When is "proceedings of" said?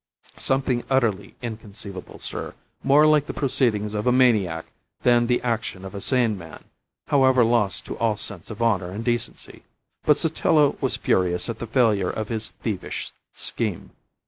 3.35-4.07